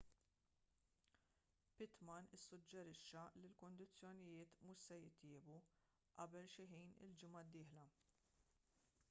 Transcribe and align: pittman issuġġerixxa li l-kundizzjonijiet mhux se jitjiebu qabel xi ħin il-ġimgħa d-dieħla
pittman 1.79 2.29
issuġġerixxa 2.37 3.25
li 3.41 3.45
l-kundizzjonijiet 3.51 4.57
mhux 4.65 4.87
se 4.89 4.99
jitjiebu 5.05 5.61
qabel 6.17 6.51
xi 6.57 6.69
ħin 6.75 6.93
il-ġimgħa 7.09 7.47
d-dieħla 7.47 7.87